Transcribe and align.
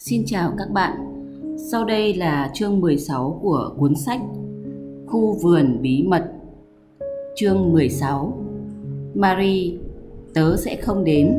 Xin 0.00 0.22
chào 0.26 0.52
các 0.58 0.70
bạn. 0.70 0.92
Sau 1.70 1.84
đây 1.84 2.14
là 2.14 2.50
chương 2.54 2.80
16 2.80 3.38
của 3.42 3.70
cuốn 3.78 3.94
sách 3.94 4.20
Khu 5.06 5.36
vườn 5.42 5.78
bí 5.82 6.02
mật. 6.02 6.32
Chương 7.36 7.72
16. 7.72 8.32
Marie, 9.14 9.72
tớ 10.34 10.56
sẽ 10.56 10.76
không 10.76 11.04
đến. 11.04 11.38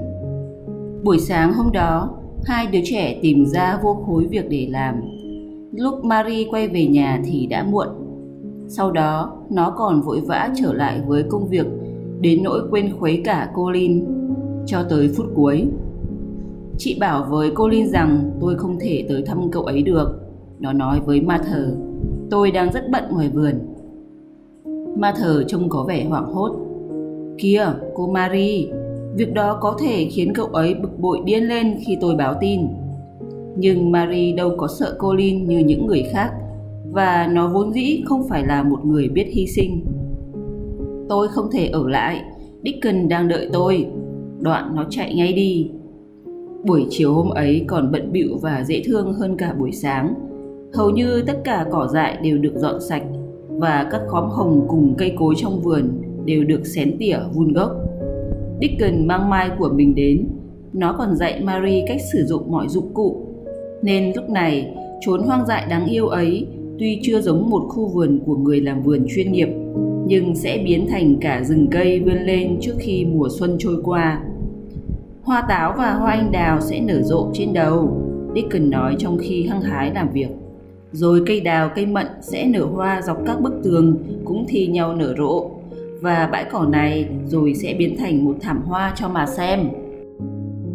Buổi 1.04 1.20
sáng 1.20 1.54
hôm 1.54 1.72
đó, 1.74 2.10
hai 2.46 2.68
đứa 2.68 2.80
trẻ 2.84 3.20
tìm 3.22 3.46
ra 3.46 3.80
vô 3.84 3.94
khối 4.06 4.26
việc 4.26 4.50
để 4.50 4.68
làm. 4.72 5.02
Lúc 5.74 6.06
Marie 6.06 6.48
quay 6.52 6.68
về 6.68 6.88
nhà 6.88 7.22
thì 7.26 7.48
đã 7.48 7.64
muộn. 7.64 7.88
Sau 8.68 8.92
đó, 8.92 9.38
nó 9.50 9.74
còn 9.78 10.02
vội 10.02 10.22
vã 10.22 10.50
trở 10.62 10.74
lại 10.74 11.02
với 11.08 11.24
công 11.30 11.48
việc 11.48 11.66
đến 12.22 12.44
nỗi 12.44 12.62
quên 12.72 12.94
khuấy 13.00 13.22
cả 13.26 13.52
Colin 13.56 14.06
cho 14.66 14.84
tới 14.90 15.10
phút 15.18 15.26
cuối. 15.36 15.66
Chị 16.82 16.98
bảo 17.00 17.26
với 17.30 17.52
cô 17.56 17.68
Linh 17.68 17.88
rằng 17.90 18.32
tôi 18.42 18.56
không 18.56 18.80
thể 18.80 19.06
tới 19.10 19.24
thăm 19.26 19.52
cậu 19.52 19.64
ấy 19.64 19.82
được. 19.82 20.20
Nó 20.60 20.74
nói 20.74 21.00
với 21.06 21.22
ma 21.22 21.38
thờ, 21.38 21.76
tôi 22.30 22.52
đang 22.52 22.72
rất 22.72 22.90
bận 22.92 23.04
ngoài 23.12 23.30
vườn. 23.30 23.54
Ma 24.98 25.14
thờ 25.20 25.44
trông 25.48 25.70
có 25.70 25.84
vẻ 25.84 26.06
hoảng 26.06 26.34
hốt. 26.34 26.52
Kìa, 27.38 27.66
cô 27.94 28.08
Marie, 28.08 28.68
việc 29.16 29.34
đó 29.34 29.58
có 29.62 29.78
thể 29.80 30.08
khiến 30.12 30.34
cậu 30.34 30.46
ấy 30.46 30.74
bực 30.74 31.00
bội 31.00 31.20
điên 31.26 31.44
lên 31.44 31.80
khi 31.86 31.98
tôi 32.02 32.16
báo 32.16 32.36
tin. 32.42 32.62
Nhưng 33.58 33.92
Marie 33.92 34.36
đâu 34.36 34.52
có 34.58 34.68
sợ 34.68 34.96
cô 35.00 35.14
Linh 35.14 35.48
như 35.48 35.58
những 35.58 35.86
người 35.88 36.04
khác 36.12 36.32
và 36.92 37.30
nó 37.32 37.48
vốn 37.48 37.74
dĩ 37.74 38.04
không 38.06 38.28
phải 38.30 38.46
là 38.46 38.64
một 38.64 38.86
người 38.86 39.10
biết 39.10 39.28
hy 39.32 39.48
sinh. 39.48 39.86
Tôi 41.10 41.28
không 41.28 41.52
thể 41.52 41.68
ở 41.68 41.90
lại, 41.90 42.22
Dickon 42.64 43.10
đang 43.10 43.28
đợi 43.28 43.50
tôi. 43.54 43.86
Đoạn 44.40 44.76
nó 44.76 44.86
chạy 44.90 45.16
ngay 45.16 45.34
đi 45.34 45.72
Buổi 46.70 46.86
chiều 46.90 47.14
hôm 47.14 47.30
ấy 47.30 47.64
còn 47.68 47.92
bận 47.92 48.12
bịu 48.12 48.38
và 48.42 48.64
dễ 48.68 48.82
thương 48.86 49.14
hơn 49.14 49.38
cả 49.38 49.54
buổi 49.60 49.72
sáng. 49.72 50.14
Hầu 50.74 50.90
như 50.90 51.24
tất 51.28 51.42
cả 51.44 51.66
cỏ 51.72 51.88
dại 51.94 52.18
đều 52.24 52.38
được 52.38 52.54
dọn 52.56 52.82
sạch 52.90 53.04
và 53.50 53.88
các 53.92 54.02
khóm 54.08 54.30
hồng 54.30 54.66
cùng 54.68 54.96
cây 54.98 55.14
cối 55.20 55.34
trong 55.38 55.62
vườn 55.62 56.02
đều 56.26 56.44
được 56.44 56.68
xén 56.68 56.96
tỉa 57.00 57.18
vun 57.34 57.54
gốc. 57.54 57.72
Dickon 58.62 59.08
mang 59.08 59.30
mai 59.30 59.50
của 59.60 59.70
mình 59.70 59.96
đến. 59.96 60.28
Nó 60.74 60.96
còn 60.98 61.16
dạy 61.16 61.42
Marie 61.44 61.86
cách 61.88 62.02
sử 62.14 62.26
dụng 62.26 62.52
mọi 62.52 62.68
dụng 62.68 62.94
cụ. 62.94 63.28
Nên 63.82 64.14
lúc 64.16 64.30
này, 64.30 64.76
chốn 65.02 65.22
hoang 65.22 65.46
dại 65.46 65.66
đáng 65.70 65.86
yêu 65.86 66.08
ấy 66.08 66.48
tuy 66.80 67.00
chưa 67.04 67.22
giống 67.22 67.50
một 67.50 67.66
khu 67.70 67.88
vườn 67.88 68.20
của 68.26 68.36
người 68.36 68.62
làm 68.62 68.82
vườn 68.84 69.06
chuyên 69.16 69.32
nghiệp, 69.32 69.50
nhưng 70.06 70.36
sẽ 70.36 70.64
biến 70.66 70.88
thành 70.90 71.18
cả 71.22 71.44
rừng 71.44 71.68
cây 71.72 72.00
vươn 72.00 72.18
lên 72.26 72.58
trước 72.62 72.76
khi 72.78 73.06
mùa 73.06 73.28
xuân 73.40 73.56
trôi 73.60 73.76
qua 73.84 74.24
Hoa 75.30 75.42
táo 75.42 75.74
và 75.78 75.94
hoa 75.94 76.12
anh 76.12 76.32
đào 76.32 76.62
sẽ 76.62 76.82
nở 76.82 77.02
rộ 77.02 77.30
trên 77.34 77.54
đầu, 77.54 78.02
Dickon 78.36 78.70
nói 78.70 78.96
trong 79.00 79.18
khi 79.18 79.48
hăng 79.48 79.62
hái 79.62 79.92
làm 79.94 80.10
việc. 80.10 80.28
Rồi 80.92 81.24
cây 81.26 81.42
đào, 81.42 81.70
cây 81.76 81.86
mận 81.86 82.08
sẽ 82.22 82.46
nở 82.48 82.66
hoa 82.66 83.02
dọc 83.02 83.18
các 83.26 83.42
bức 83.42 83.54
tường 83.64 83.98
cũng 84.26 84.46
thi 84.48 84.68
nhau 84.68 84.96
nở 84.96 85.16
rộ. 85.18 85.52
Và 86.02 86.30
bãi 86.32 86.46
cỏ 86.52 86.66
này 86.66 87.10
rồi 87.26 87.54
sẽ 87.54 87.76
biến 87.80 87.96
thành 87.98 88.26
một 88.26 88.36
thảm 88.42 88.62
hoa 88.66 88.94
cho 88.96 89.10
mà 89.10 89.26
xem. 89.26 89.70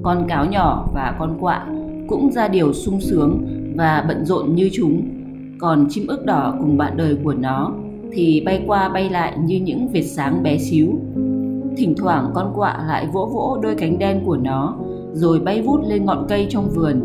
Con 0.03 0.27
cáo 0.29 0.47
nhỏ 0.47 0.89
và 0.95 1.17
con 1.19 1.39
quạ 1.41 1.67
cũng 2.09 2.33
ra 2.33 2.49
điều 2.49 2.73
sung 2.73 3.01
sướng 3.01 3.47
và 3.77 4.05
bận 4.09 4.25
rộn 4.25 4.55
như 4.55 4.71
chúng. 4.73 5.03
Còn 5.59 5.87
chim 5.91 6.07
ức 6.07 6.25
đỏ 6.25 6.55
cùng 6.61 6.77
bạn 6.77 6.97
đời 6.97 7.17
của 7.25 7.35
nó 7.35 7.73
thì 8.13 8.43
bay 8.47 8.65
qua 8.67 8.89
bay 8.89 9.11
lại 9.11 9.39
như 9.45 9.61
những 9.61 9.89
vệt 9.89 10.05
sáng 10.05 10.43
bé 10.43 10.59
xíu 10.59 10.89
Thỉnh 11.77 11.95
thoảng 11.97 12.31
con 12.35 12.53
quạ 12.57 12.85
lại 12.89 13.07
vỗ 13.13 13.27
vỗ 13.27 13.59
đôi 13.63 13.75
cánh 13.75 13.99
đen 13.99 14.21
của 14.27 14.37
nó 14.37 14.77
rồi 15.13 15.41
bay 15.41 15.63
vút 15.63 15.81
lên 15.87 16.05
ngọn 16.05 16.27
cây 16.29 16.47
trong 16.51 16.69
vườn. 16.69 17.01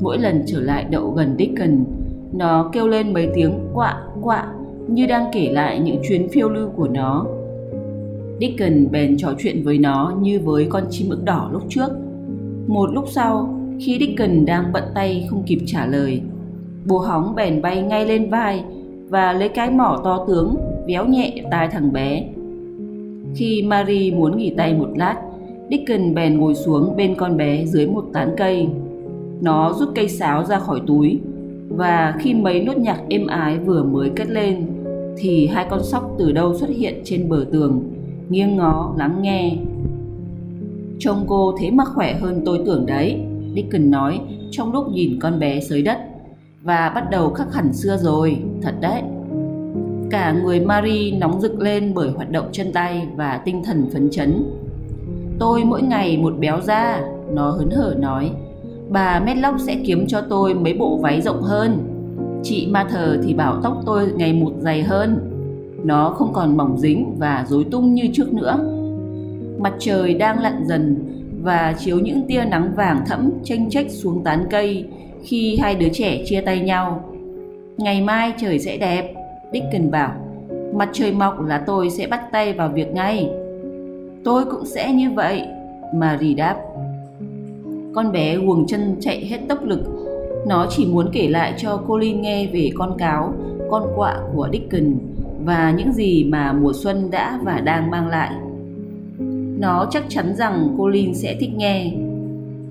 Mỗi 0.00 0.18
lần 0.18 0.42
trở 0.46 0.60
lại 0.60 0.84
đậu 0.84 1.10
gần 1.10 1.34
Dickon, 1.38 1.84
nó 2.32 2.70
kêu 2.72 2.88
lên 2.88 3.12
mấy 3.12 3.30
tiếng 3.34 3.52
quạ 3.74 4.02
quạ 4.22 4.46
như 4.88 5.06
đang 5.06 5.24
kể 5.32 5.48
lại 5.52 5.78
những 5.78 6.02
chuyến 6.08 6.28
phiêu 6.28 6.48
lưu 6.48 6.68
của 6.76 6.88
nó. 6.88 7.26
Dickon 8.40 8.90
bèn 8.90 9.16
trò 9.16 9.28
chuyện 9.38 9.62
với 9.64 9.78
nó 9.78 10.12
như 10.20 10.40
với 10.40 10.66
con 10.70 10.82
chim 10.90 11.10
ức 11.10 11.24
đỏ 11.24 11.48
lúc 11.52 11.62
trước. 11.68 11.88
Một 12.66 12.90
lúc 12.92 13.04
sau, 13.08 13.58
khi 13.80 13.98
Dickon 14.00 14.44
đang 14.44 14.72
bận 14.72 14.84
tay 14.94 15.26
không 15.30 15.42
kịp 15.42 15.58
trả 15.66 15.86
lời, 15.86 16.22
Bố 16.86 16.98
hóng 16.98 17.34
bèn 17.34 17.62
bay 17.62 17.82
ngay 17.82 18.06
lên 18.06 18.30
vai 18.30 18.64
và 19.08 19.32
lấy 19.32 19.48
cái 19.48 19.70
mỏ 19.70 20.00
to 20.04 20.24
tướng 20.28 20.56
véo 20.88 21.06
nhẹ 21.06 21.42
tai 21.50 21.68
thằng 21.68 21.92
bé 21.92 22.24
khi 23.34 23.62
Marie 23.62 24.14
muốn 24.14 24.36
nghỉ 24.36 24.50
tay 24.56 24.74
một 24.74 24.88
lát, 24.96 25.16
Dickon 25.70 26.14
bèn 26.14 26.38
ngồi 26.38 26.54
xuống 26.54 26.96
bên 26.96 27.14
con 27.14 27.36
bé 27.36 27.64
dưới 27.66 27.86
một 27.86 28.04
tán 28.12 28.34
cây. 28.36 28.68
Nó 29.40 29.72
rút 29.72 29.88
cây 29.94 30.08
sáo 30.08 30.44
ra 30.44 30.58
khỏi 30.58 30.80
túi 30.86 31.20
và 31.68 32.14
khi 32.18 32.34
mấy 32.34 32.60
nốt 32.60 32.76
nhạc 32.76 33.00
êm 33.08 33.26
ái 33.26 33.58
vừa 33.58 33.82
mới 33.82 34.10
cất 34.10 34.30
lên 34.30 34.66
thì 35.18 35.46
hai 35.46 35.66
con 35.70 35.82
sóc 35.82 36.14
từ 36.18 36.32
đâu 36.32 36.54
xuất 36.54 36.70
hiện 36.70 36.94
trên 37.04 37.28
bờ 37.28 37.46
tường, 37.52 37.82
nghiêng 38.28 38.56
ngó 38.56 38.94
lắng 38.98 39.22
nghe. 39.22 39.56
Trông 40.98 41.24
cô 41.26 41.54
thế 41.58 41.70
mà 41.70 41.84
khỏe 41.84 42.14
hơn 42.14 42.42
tôi 42.44 42.60
tưởng 42.66 42.86
đấy, 42.86 43.20
Dickon 43.54 43.90
nói 43.90 44.20
trong 44.50 44.72
lúc 44.72 44.88
nhìn 44.88 45.18
con 45.20 45.38
bé 45.38 45.60
sới 45.60 45.82
đất. 45.82 45.98
Và 46.62 46.92
bắt 46.94 47.10
đầu 47.10 47.30
khắc 47.30 47.54
hẳn 47.54 47.72
xưa 47.72 47.96
rồi, 47.96 48.36
thật 48.62 48.74
đấy. 48.80 49.02
Cả 50.10 50.32
người 50.32 50.60
Marie 50.60 51.18
nóng 51.18 51.40
rực 51.40 51.60
lên 51.60 51.94
bởi 51.94 52.10
hoạt 52.10 52.30
động 52.30 52.46
chân 52.52 52.72
tay 52.72 53.08
và 53.16 53.40
tinh 53.44 53.62
thần 53.64 53.90
phấn 53.92 54.10
chấn. 54.10 54.44
Tôi 55.38 55.64
mỗi 55.64 55.82
ngày 55.82 56.18
một 56.18 56.34
béo 56.38 56.60
ra, 56.60 57.00
nó 57.32 57.50
hớn 57.50 57.70
hở 57.70 57.94
nói. 57.98 58.30
Bà 58.88 59.20
Medlock 59.20 59.60
sẽ 59.60 59.76
kiếm 59.86 60.06
cho 60.06 60.20
tôi 60.20 60.54
mấy 60.54 60.74
bộ 60.74 60.98
váy 61.02 61.20
rộng 61.20 61.42
hơn. 61.42 61.78
Chị 62.42 62.66
Ma 62.70 62.86
Thờ 62.90 63.18
thì 63.24 63.34
bảo 63.34 63.60
tóc 63.62 63.82
tôi 63.86 64.12
ngày 64.16 64.32
một 64.32 64.52
dày 64.58 64.82
hơn. 64.82 65.30
Nó 65.84 66.10
không 66.10 66.32
còn 66.32 66.56
mỏng 66.56 66.78
dính 66.78 67.14
và 67.18 67.44
rối 67.48 67.64
tung 67.70 67.94
như 67.94 68.02
trước 68.12 68.32
nữa. 68.32 68.58
Mặt 69.58 69.72
trời 69.78 70.14
đang 70.14 70.38
lặn 70.40 70.64
dần 70.66 70.96
và 71.42 71.74
chiếu 71.78 71.98
những 71.98 72.26
tia 72.28 72.44
nắng 72.50 72.72
vàng 72.76 73.04
thẫm 73.06 73.30
chênh 73.44 73.70
chách 73.70 73.90
xuống 73.90 74.24
tán 74.24 74.44
cây 74.50 74.84
khi 75.22 75.56
hai 75.56 75.74
đứa 75.74 75.88
trẻ 75.92 76.22
chia 76.26 76.40
tay 76.40 76.60
nhau. 76.60 77.04
Ngày 77.76 78.02
mai 78.02 78.32
trời 78.38 78.58
sẽ 78.58 78.76
đẹp, 78.76 79.14
Dickens 79.54 79.90
bảo, 79.90 80.12
Mặt 80.74 80.88
trời 80.92 81.12
mọc 81.12 81.46
là 81.46 81.64
tôi 81.66 81.90
sẽ 81.90 82.06
bắt 82.06 82.32
tay 82.32 82.52
vào 82.52 82.68
việc 82.68 82.92
ngay. 82.92 83.30
Tôi 84.24 84.44
cũng 84.44 84.66
sẽ 84.66 84.92
như 84.92 85.10
vậy 85.10 85.42
Marie 85.94 86.34
đáp. 86.34 86.56
Con 87.94 88.12
bé 88.12 88.36
guồng 88.36 88.66
chân 88.66 88.96
chạy 89.00 89.26
hết 89.26 89.38
tốc 89.48 89.64
lực. 89.64 89.80
Nó 90.46 90.66
chỉ 90.70 90.86
muốn 90.86 91.10
kể 91.12 91.28
lại 91.28 91.54
cho 91.56 91.76
Colin 91.76 92.22
nghe 92.22 92.46
về 92.46 92.70
con 92.74 92.98
cáo, 92.98 93.34
Con 93.70 93.82
quạ 93.96 94.20
của 94.34 94.48
Dickens 94.52 95.00
Và 95.44 95.74
những 95.76 95.92
gì 95.92 96.24
mà 96.24 96.52
mùa 96.52 96.72
xuân 96.74 97.10
đã 97.10 97.38
và 97.42 97.60
đang 97.60 97.90
mang 97.90 98.08
lại. 98.08 98.30
Nó 99.58 99.86
chắc 99.90 100.04
chắn 100.08 100.36
rằng 100.36 100.74
Colin 100.78 101.14
sẽ 101.14 101.36
thích 101.40 101.50
nghe. 101.56 101.92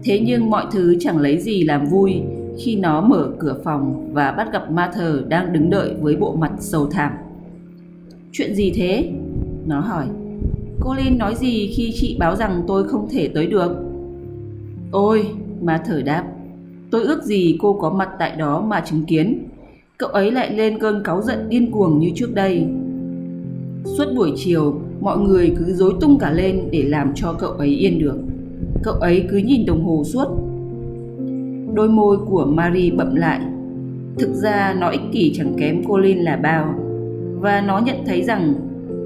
Thế 0.04 0.20
nhưng 0.20 0.50
mọi 0.50 0.66
thứ 0.72 0.98
chẳng 1.00 1.18
lấy 1.18 1.38
gì 1.38 1.64
làm 1.64 1.86
vui 1.86 2.22
khi 2.58 2.76
nó 2.76 3.02
mở 3.02 3.30
cửa 3.40 3.56
phòng 3.64 4.14
và 4.14 4.32
bắt 4.32 4.54
gặp 4.54 4.72
Martha 4.72 5.12
đang 5.28 5.54
đứng 5.54 5.70
đợi 5.70 5.94
với 6.02 6.16
bộ 6.16 6.36
mặt 6.36 6.52
sầu 6.60 6.88
thảm. 6.88 7.12
Chuyện 8.32 8.56
gì 8.56 8.72
thế? 8.76 9.12
Nó 9.66 9.80
hỏi. 9.80 10.06
Cô 10.80 10.94
Lin 10.94 11.18
nói 11.18 11.36
gì 11.36 11.72
khi 11.76 11.92
chị 11.96 12.18
báo 12.20 12.36
rằng 12.36 12.64
tôi 12.68 12.88
không 12.88 13.10
thể 13.10 13.28
tới 13.28 13.48
được? 13.48 13.72
Ôi, 14.92 15.28
Martha 15.62 15.96
đáp. 16.06 16.24
Tôi 16.92 17.04
ước 17.04 17.24
gì 17.24 17.58
cô 17.62 17.74
có 17.74 17.90
mặt 17.90 18.10
tại 18.20 18.36
đó 18.36 18.62
mà 18.62 18.82
chứng 18.82 19.06
kiến. 19.06 19.48
Cậu 19.98 20.10
ấy 20.10 20.32
lại 20.32 20.54
lên 20.54 20.80
cơn 20.80 21.04
cáu 21.04 21.22
giận 21.22 21.50
điên 21.50 21.72
cuồng 21.72 22.00
như 22.00 22.12
trước 22.16 22.34
đây. 22.34 22.66
Suốt 23.86 24.06
buổi 24.16 24.34
chiều, 24.36 24.82
mọi 25.02 25.18
người 25.18 25.56
cứ 25.58 25.74
dối 25.74 25.94
tung 26.02 26.18
cả 26.20 26.32
lên 26.32 26.62
để 26.72 26.84
làm 26.84 27.12
cho 27.16 27.34
cậu 27.34 27.52
ấy 27.52 27.70
yên 27.70 28.00
được. 28.00 28.18
Cậu 28.84 28.94
ấy 28.94 29.28
cứ 29.32 29.38
nhìn 29.38 29.66
đồng 29.66 29.84
hồ 29.86 30.04
suốt 30.06 30.28
Đôi 31.74 31.90
môi 31.90 32.18
của 32.18 32.46
Marie 32.46 32.92
bậm 32.92 33.16
lại. 33.16 33.40
Thực 34.20 34.34
ra 34.34 34.76
nó 34.80 34.90
ích 34.90 35.02
kỷ 35.12 35.34
chẳng 35.36 35.54
kém 35.58 35.84
Colin 35.84 36.18
là 36.18 36.36
bao. 36.36 36.74
Và 37.40 37.62
nó 37.62 37.80
nhận 37.80 37.96
thấy 38.06 38.24
rằng 38.24 38.54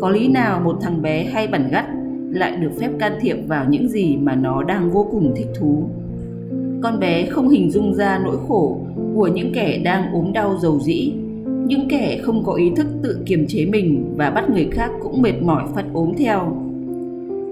có 0.01 0.09
lý 0.09 0.27
nào 0.27 0.61
một 0.63 0.77
thằng 0.81 1.01
bé 1.01 1.23
hay 1.23 1.47
bẩn 1.47 1.67
gắt 1.71 1.85
lại 2.31 2.57
được 2.57 2.71
phép 2.79 2.89
can 2.99 3.11
thiệp 3.21 3.37
vào 3.47 3.65
những 3.69 3.89
gì 3.89 4.17
mà 4.17 4.35
nó 4.35 4.63
đang 4.63 4.91
vô 4.91 5.07
cùng 5.11 5.33
thích 5.35 5.47
thú. 5.59 5.89
Con 6.81 6.99
bé 6.99 7.25
không 7.25 7.49
hình 7.49 7.71
dung 7.71 7.93
ra 7.93 8.21
nỗi 8.23 8.37
khổ 8.47 8.77
của 9.15 9.27
những 9.27 9.51
kẻ 9.53 9.81
đang 9.83 10.13
ốm 10.13 10.33
đau 10.33 10.57
dầu 10.61 10.79
dĩ, 10.79 11.13
những 11.65 11.87
kẻ 11.89 12.19
không 12.23 12.43
có 12.43 12.53
ý 12.53 12.69
thức 12.75 12.87
tự 13.03 13.19
kiềm 13.25 13.45
chế 13.47 13.65
mình 13.65 14.13
và 14.17 14.29
bắt 14.29 14.49
người 14.49 14.67
khác 14.71 14.91
cũng 15.03 15.21
mệt 15.21 15.41
mỏi 15.41 15.63
phát 15.75 15.85
ốm 15.93 16.11
theo. 16.17 16.57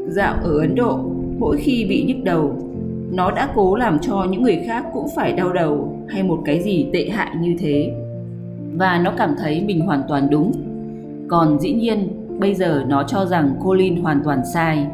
Dạo 0.08 0.36
ở 0.44 0.60
Ấn 0.60 0.76
Độ, 0.76 1.00
mỗi 1.40 1.58
khi 1.58 1.86
bị 1.90 2.04
nhức 2.04 2.24
đầu, 2.24 2.65
nó 3.12 3.32
đã 3.32 3.50
cố 3.56 3.76
làm 3.76 4.00
cho 4.00 4.28
những 4.30 4.44
người 4.44 4.64
khác 4.68 4.86
cũng 4.94 5.08
phải 5.16 5.34
đau 5.34 5.54
đầu 5.54 6.00
hay 6.08 6.24
một 6.24 6.42
cái 6.46 6.64
gì 6.64 6.88
tệ 6.94 7.10
hại 7.10 7.36
như 7.42 7.56
thế 7.60 7.92
và 8.74 9.02
nó 9.04 9.12
cảm 9.18 9.36
thấy 9.40 9.62
mình 9.62 9.82
hoàn 9.82 10.02
toàn 10.08 10.28
đúng 10.30 10.52
còn 11.28 11.60
dĩ 11.60 11.74
nhiên 11.74 12.10
bây 12.40 12.56
giờ 12.56 12.84
nó 12.88 13.04
cho 13.04 13.26
rằng 13.26 13.56
Colin 13.64 14.02
hoàn 14.02 14.22
toàn 14.24 14.42
sai 14.54 14.88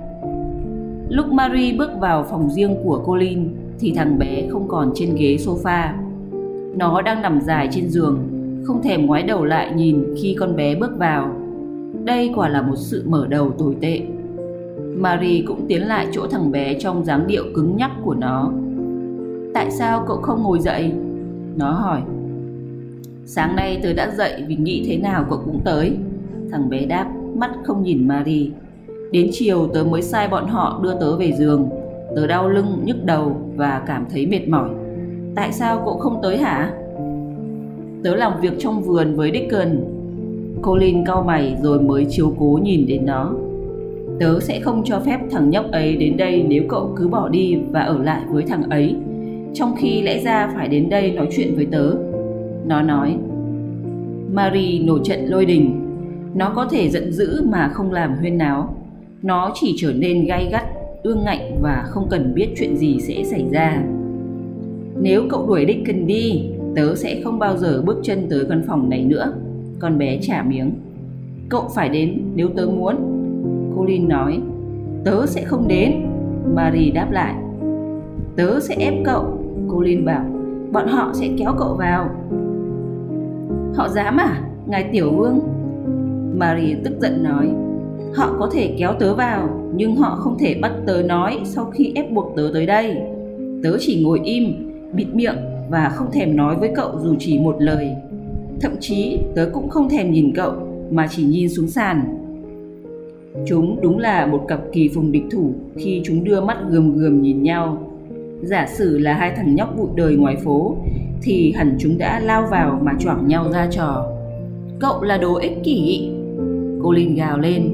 lúc 1.11 1.31
Marie 1.31 1.73
bước 1.73 1.91
vào 1.99 2.23
phòng 2.23 2.49
riêng 2.49 2.75
của 2.83 3.03
Colin 3.05 3.49
thì 3.79 3.93
thằng 3.95 4.19
bé 4.19 4.47
không 4.49 4.67
còn 4.67 4.91
trên 4.95 5.15
ghế 5.15 5.37
sofa. 5.39 5.89
Nó 6.75 7.01
đang 7.01 7.21
nằm 7.21 7.41
dài 7.41 7.67
trên 7.71 7.89
giường, 7.89 8.19
không 8.63 8.81
thèm 8.83 9.05
ngoái 9.05 9.23
đầu 9.23 9.45
lại 9.45 9.71
nhìn 9.75 10.05
khi 10.21 10.35
con 10.39 10.55
bé 10.55 10.75
bước 10.75 10.97
vào. 10.97 11.35
Đây 12.03 12.31
quả 12.35 12.49
là 12.49 12.61
một 12.61 12.75
sự 12.75 13.03
mở 13.07 13.27
đầu 13.27 13.51
tồi 13.51 13.75
tệ. 13.81 14.01
Marie 15.01 15.43
cũng 15.47 15.65
tiến 15.67 15.87
lại 15.87 16.07
chỗ 16.11 16.27
thằng 16.27 16.51
bé 16.51 16.79
trong 16.79 17.05
dáng 17.05 17.27
điệu 17.27 17.43
cứng 17.55 17.77
nhắc 17.77 17.91
của 18.03 18.13
nó. 18.13 18.51
Tại 19.53 19.71
sao 19.71 20.03
cậu 20.07 20.17
không 20.17 20.43
ngồi 20.43 20.59
dậy? 20.59 20.91
Nó 21.55 21.71
hỏi. 21.71 22.01
Sáng 23.25 23.55
nay 23.55 23.79
tớ 23.83 23.93
đã 23.93 24.11
dậy 24.17 24.43
vì 24.47 24.55
nghĩ 24.55 24.83
thế 24.87 24.97
nào 24.97 25.25
cậu 25.29 25.41
cũng 25.45 25.61
tới. 25.63 25.97
Thằng 26.51 26.69
bé 26.69 26.85
đáp, 26.85 27.11
mắt 27.35 27.51
không 27.63 27.83
nhìn 27.83 28.07
Marie. 28.07 28.49
Đến 29.11 29.29
chiều 29.31 29.67
tớ 29.73 29.83
mới 29.83 30.01
sai 30.01 30.27
bọn 30.27 30.47
họ 30.47 30.79
đưa 30.83 30.93
tớ 30.99 31.17
về 31.17 31.31
giường. 31.31 31.69
Tớ 32.15 32.27
đau 32.27 32.49
lưng, 32.49 32.81
nhức 32.83 33.05
đầu 33.05 33.35
và 33.55 33.81
cảm 33.87 34.05
thấy 34.11 34.25
mệt 34.25 34.47
mỏi. 34.47 34.69
Tại 35.35 35.51
sao 35.51 35.81
cậu 35.85 35.97
không 35.97 36.19
tới 36.23 36.37
hả? 36.37 36.73
Tớ 38.03 38.15
làm 38.15 38.41
việc 38.41 38.53
trong 38.59 38.81
vườn 38.81 39.15
với 39.15 39.31
Dickon. 39.33 39.77
Colin 40.61 41.05
cau 41.05 41.23
mày 41.23 41.57
rồi 41.61 41.81
mới 41.81 42.05
chiếu 42.09 42.33
cố 42.39 42.59
nhìn 42.63 42.85
đến 42.87 43.05
nó. 43.05 43.33
Tớ 44.21 44.39
sẽ 44.39 44.59
không 44.59 44.81
cho 44.85 44.99
phép 44.99 45.19
thằng 45.31 45.49
nhóc 45.49 45.71
ấy 45.71 45.95
đến 45.95 46.17
đây 46.17 46.45
nếu 46.47 46.63
cậu 46.69 46.93
cứ 46.95 47.07
bỏ 47.07 47.29
đi 47.29 47.57
và 47.71 47.81
ở 47.81 48.03
lại 48.03 48.21
với 48.29 48.43
thằng 48.43 48.63
ấy. 48.69 48.95
Trong 49.53 49.75
khi 49.77 50.01
lẽ 50.01 50.19
ra 50.23 50.51
phải 50.55 50.67
đến 50.67 50.89
đây 50.89 51.11
nói 51.11 51.27
chuyện 51.35 51.55
với 51.55 51.65
tớ. 51.65 51.91
Nó 52.65 52.81
nói. 52.81 53.17
Marie 54.33 54.79
nổi 54.79 54.99
trận 55.03 55.25
lôi 55.25 55.45
đình. 55.45 55.81
Nó 56.35 56.51
có 56.55 56.65
thể 56.65 56.89
giận 56.89 57.11
dữ 57.11 57.41
mà 57.45 57.69
không 57.73 57.91
làm 57.91 58.17
huyên 58.17 58.37
náo. 58.37 58.75
Nó 59.21 59.51
chỉ 59.55 59.75
trở 59.77 59.93
nên 59.93 60.25
gai 60.25 60.49
gắt, 60.51 60.63
ương 61.03 61.23
ngạnh 61.23 61.57
và 61.61 61.83
không 61.87 62.07
cần 62.09 62.33
biết 62.35 62.47
chuyện 62.57 62.77
gì 62.77 62.99
sẽ 62.99 63.23
xảy 63.23 63.45
ra. 63.51 63.83
Nếu 65.01 65.23
cậu 65.29 65.47
đuổi 65.47 65.65
Dickon 65.67 66.07
đi, 66.07 66.43
tớ 66.75 66.95
sẽ 66.95 67.21
không 67.23 67.39
bao 67.39 67.57
giờ 67.57 67.81
bước 67.85 67.99
chân 68.03 68.27
tới 68.29 68.45
căn 68.49 68.63
phòng 68.67 68.89
này 68.89 69.03
nữa. 69.03 69.33
Con 69.79 69.97
bé 69.97 70.19
trả 70.21 70.43
miếng. 70.43 70.71
Cậu 71.49 71.69
phải 71.75 71.89
đến 71.89 72.21
nếu 72.35 72.49
tớ 72.55 72.65
muốn. 72.65 73.20
Colin 73.75 74.07
nói. 74.07 74.39
Tớ 75.05 75.25
sẽ 75.25 75.43
không 75.43 75.67
đến. 75.67 75.91
Marie 76.55 76.91
đáp 76.91 77.11
lại. 77.11 77.35
Tớ 78.35 78.59
sẽ 78.59 78.75
ép 78.75 78.93
cậu. 79.05 79.37
Colin 79.69 80.05
bảo. 80.05 80.25
Bọn 80.71 80.87
họ 80.87 81.11
sẽ 81.13 81.29
kéo 81.37 81.53
cậu 81.59 81.73
vào. 81.73 82.09
Họ 83.75 83.89
dám 83.89 84.17
à? 84.17 84.41
Ngài 84.67 84.89
Tiểu 84.91 85.11
Vương? 85.11 85.39
Marie 86.37 86.75
tức 86.83 86.93
giận 87.01 87.23
nói. 87.23 87.47
Họ 88.15 88.35
có 88.39 88.49
thể 88.53 88.75
kéo 88.77 88.93
tớ 88.99 89.15
vào, 89.15 89.49
nhưng 89.75 89.95
họ 89.95 90.15
không 90.15 90.37
thể 90.39 90.55
bắt 90.61 90.71
tớ 90.85 91.03
nói 91.05 91.39
sau 91.43 91.65
khi 91.65 91.91
ép 91.95 92.11
buộc 92.11 92.33
tớ 92.35 92.49
tới 92.53 92.65
đây. 92.65 92.97
Tớ 93.63 93.77
chỉ 93.79 94.03
ngồi 94.03 94.19
im, 94.23 94.71
bịt 94.93 95.07
miệng 95.13 95.35
và 95.69 95.91
không 95.95 96.11
thèm 96.11 96.35
nói 96.35 96.55
với 96.55 96.71
cậu 96.75 96.91
dù 96.99 97.15
chỉ 97.19 97.39
một 97.39 97.55
lời. 97.59 97.95
Thậm 98.61 98.71
chí 98.79 99.19
tớ 99.35 99.49
cũng 99.53 99.69
không 99.69 99.89
thèm 99.89 100.11
nhìn 100.11 100.31
cậu 100.35 100.53
mà 100.91 101.07
chỉ 101.11 101.23
nhìn 101.23 101.49
xuống 101.49 101.67
sàn. 101.67 102.20
Chúng 103.47 103.81
đúng 103.81 103.99
là 103.99 104.25
một 104.25 104.45
cặp 104.47 104.59
kỳ 104.71 104.89
phùng 104.95 105.11
địch 105.11 105.23
thủ 105.31 105.53
khi 105.75 106.01
chúng 106.05 106.23
đưa 106.23 106.41
mắt 106.41 106.57
gườm 106.69 106.97
gườm 106.97 107.21
nhìn 107.21 107.43
nhau. 107.43 107.77
Giả 108.41 108.67
sử 108.67 108.97
là 108.97 109.13
hai 109.13 109.31
thằng 109.35 109.55
nhóc 109.55 109.77
bụi 109.77 109.87
đời 109.95 110.15
ngoài 110.15 110.35
phố, 110.35 110.75
thì 111.21 111.53
hẳn 111.55 111.77
chúng 111.79 111.97
đã 111.97 112.19
lao 112.19 112.47
vào 112.51 112.79
mà 112.83 112.91
choảng 112.99 113.27
nhau 113.27 113.51
ra 113.51 113.67
trò. 113.71 114.07
Cậu 114.79 115.03
là 115.03 115.17
đồ 115.17 115.33
ích 115.33 115.57
kỷ. 115.63 116.09
Cô 116.83 116.91
Linh 116.91 117.15
gào 117.15 117.39
lên. 117.39 117.69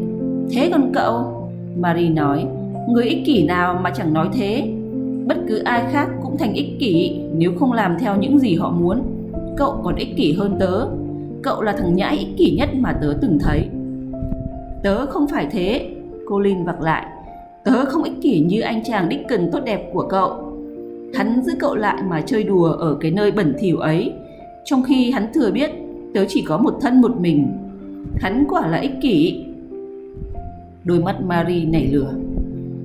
Thế 0.51 0.69
còn 0.71 0.91
cậu? 0.93 1.49
Marie 1.79 2.09
nói. 2.09 2.45
Người 2.89 3.05
ích 3.05 3.25
kỷ 3.25 3.43
nào 3.43 3.79
mà 3.83 3.89
chẳng 3.89 4.13
nói 4.13 4.29
thế 4.33 4.73
bất 5.27 5.37
cứ 5.47 5.57
ai 5.57 5.83
khác 5.91 6.09
cũng 6.23 6.37
thành 6.37 6.53
ích 6.53 6.79
kỷ, 6.79 7.19
nếu 7.33 7.51
không 7.59 7.73
làm 7.73 7.97
theo 7.99 8.15
những 8.15 8.39
gì 8.39 8.55
họ 8.55 8.71
muốn 8.71 9.01
cậu 9.57 9.81
còn 9.83 9.95
ích 9.95 10.17
kỷ 10.17 10.33
hơn 10.33 10.55
tớ 10.59 10.87
cậu 11.43 11.61
là 11.61 11.71
thằng 11.71 11.95
nhãi 11.95 12.17
ích 12.17 12.37
kỷ 12.37 12.55
nhất 12.57 12.69
mà 12.73 12.93
tớ 13.01 13.17
từng 13.21 13.37
thấy 13.39 13.67
tớ 14.83 15.05
không 15.05 15.27
phải 15.27 15.47
thế. 15.51 15.89
Cô 16.25 16.39
linh 16.39 16.65
vặc 16.65 16.81
lại. 16.81 17.05
Tớ 17.63 17.85
không 17.85 18.03
ích 18.03 18.21
kỷ 18.21 18.39
như 18.39 18.61
anh 18.61 18.83
chàng 18.83 19.09
đích 19.09 19.19
cần 19.27 19.49
tốt 19.51 19.59
đẹp 19.65 19.89
của 19.93 20.07
cậu. 20.09 20.53
Hắn 21.13 21.41
giữ 21.43 21.53
cậu 21.59 21.75
lại 21.75 22.01
mà 22.09 22.21
chơi 22.21 22.43
đùa 22.43 22.65
ở 22.65 22.97
cái 22.99 23.11
nơi 23.11 23.31
bẩn 23.31 23.55
thỉu 23.59 23.77
ấy. 23.77 24.13
Trong 24.65 24.83
khi 24.83 25.11
hắn 25.11 25.27
thừa 25.33 25.51
biết, 25.51 25.71
tớ 26.13 26.25
chỉ 26.27 26.41
có 26.41 26.57
một 26.57 26.77
thân 26.81 27.01
một 27.01 27.19
mình. 27.19 27.47
Hắn 28.19 28.45
quả 28.49 28.67
là 28.67 28.77
ích 28.77 28.91
kỷ. 29.01 29.45
Đôi 30.83 30.99
mắt 30.99 31.21
marie 31.21 31.65
nảy 31.65 31.87
lửa. 31.87 32.13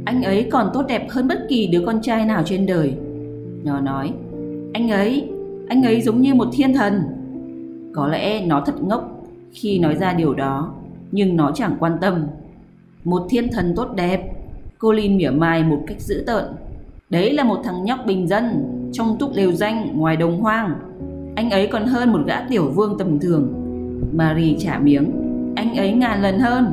Anh 0.05 0.23
ấy 0.23 0.49
còn 0.51 0.71
tốt 0.75 0.83
đẹp 0.89 1.07
hơn 1.11 1.29
bất 1.29 1.47
kỳ 1.49 1.67
đứa 1.67 1.83
con 1.87 2.03
trai 2.03 2.27
nào 2.27 2.43
trên 2.47 2.67
đời. 2.67 2.95
Nó 3.65 3.81
nói, 3.81 4.13
anh 4.73 4.91
ấy 4.91 5.29
anh 5.69 5.83
ấy 5.83 6.01
giống 6.01 6.21
như 6.21 6.35
một 6.35 6.49
thiên 6.53 6.75
thần. 6.75 7.03
Có 7.95 8.09
lẽ 8.09 8.47
nó 8.47 8.63
thật 8.67 8.83
ngốc 8.83 9.25
khi 9.53 9.79
nói 9.79 9.95
ra 9.95 10.13
điều 10.13 10.35
đó 10.35 10.75
nhưng 11.13 11.37
nó 11.37 11.53
chẳng 11.55 11.77
quan 11.81 11.93
tâm. 12.01 12.27
Một 13.05 13.23
thiên 13.31 13.49
thần 13.53 13.73
tốt 13.77 13.89
đẹp, 13.97 14.33
cô 14.79 14.93
Linh 14.93 15.17
mỉa 15.17 15.31
mai 15.31 15.65
một 15.65 15.79
cách 15.87 16.01
dữ 16.01 16.25
tợn. 16.27 16.45
Đấy 17.11 17.33
là 17.33 17.45
một 17.45 17.61
thằng 17.65 17.85
nhóc 17.85 17.99
bình 18.07 18.29
dân, 18.29 18.45
trong 18.93 19.17
túc 19.19 19.31
lều 19.35 19.53
danh 19.53 19.89
ngoài 19.95 20.17
đồng 20.17 20.41
hoang. 20.41 20.75
Anh 21.37 21.51
ấy 21.51 21.67
còn 21.67 21.87
hơn 21.87 22.13
một 22.13 22.21
gã 22.27 22.41
tiểu 22.49 22.71
vương 22.71 22.99
tầm 22.99 23.19
thường. 23.19 23.53
Marie 24.13 24.57
trả 24.59 24.79
miếng, 24.79 25.13
anh 25.57 25.75
ấy 25.75 25.93
ngàn 25.93 26.23
lần 26.23 26.39
hơn. 26.39 26.73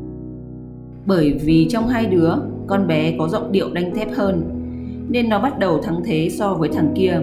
Bởi 1.05 1.33
vì 1.33 1.67
trong 1.69 1.87
hai 1.87 2.05
đứa, 2.05 2.33
con 2.67 2.87
bé 2.87 3.15
có 3.19 3.27
giọng 3.27 3.51
điệu 3.51 3.69
đanh 3.73 3.95
thép 3.95 4.13
hơn, 4.13 4.43
nên 5.09 5.29
nó 5.29 5.39
bắt 5.39 5.59
đầu 5.59 5.81
thắng 5.81 6.01
thế 6.05 6.29
so 6.31 6.53
với 6.53 6.69
thằng 6.69 6.91
kia. 6.95 7.21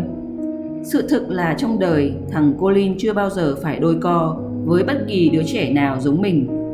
Sự 0.84 1.08
thực 1.08 1.30
là 1.30 1.54
trong 1.58 1.78
đời, 1.78 2.14
thằng 2.30 2.54
Colin 2.58 2.94
chưa 2.98 3.12
bao 3.12 3.30
giờ 3.30 3.56
phải 3.62 3.78
đôi 3.78 3.94
co 4.00 4.40
với 4.64 4.84
bất 4.84 5.04
kỳ 5.08 5.30
đứa 5.30 5.42
trẻ 5.46 5.72
nào 5.72 6.00
giống 6.00 6.22
mình 6.22 6.65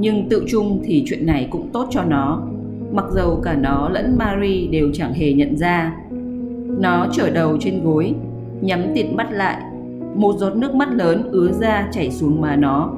nhưng 0.00 0.28
tự 0.28 0.44
chung 0.48 0.80
thì 0.84 1.04
chuyện 1.06 1.26
này 1.26 1.48
cũng 1.50 1.68
tốt 1.72 1.86
cho 1.90 2.04
nó 2.04 2.42
mặc 2.92 3.04
dầu 3.10 3.40
cả 3.42 3.54
nó 3.54 3.88
lẫn 3.88 4.18
Marie 4.18 4.66
đều 4.66 4.90
chẳng 4.92 5.12
hề 5.12 5.32
nhận 5.32 5.56
ra 5.56 5.96
nó 6.78 7.06
trở 7.12 7.30
đầu 7.30 7.56
trên 7.60 7.84
gối 7.84 8.14
nhắm 8.60 8.84
tịt 8.94 9.06
mắt 9.12 9.32
lại 9.32 9.62
một 10.14 10.34
giọt 10.38 10.56
nước 10.56 10.74
mắt 10.74 10.88
lớn 10.92 11.28
ứa 11.32 11.52
ra 11.52 11.88
chảy 11.92 12.10
xuống 12.10 12.40
má 12.40 12.56
nó 12.56 12.92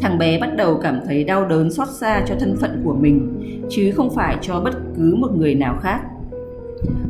Thằng 0.00 0.18
bé 0.18 0.38
bắt 0.38 0.56
đầu 0.56 0.78
cảm 0.82 1.00
thấy 1.06 1.24
đau 1.24 1.44
đớn 1.44 1.70
xót 1.70 1.88
xa 1.88 2.22
cho 2.26 2.34
thân 2.40 2.56
phận 2.60 2.82
của 2.84 2.94
mình, 2.94 3.40
chứ 3.70 3.92
không 3.96 4.10
phải 4.10 4.36
cho 4.42 4.60
bất 4.60 4.74
cứ 4.96 5.14
một 5.18 5.36
người 5.36 5.54
nào 5.54 5.78
khác. 5.82 6.00